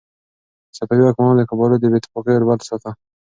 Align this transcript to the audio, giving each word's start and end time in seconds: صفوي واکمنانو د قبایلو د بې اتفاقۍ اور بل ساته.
صفوي 0.77 1.03
واکمنانو 1.03 1.39
د 1.39 1.41
قبایلو 1.49 1.77
د 1.81 1.85
بې 1.91 1.97
اتفاقۍ 1.99 2.33
اور 2.35 2.43
بل 2.49 2.59
ساته. 2.69 2.91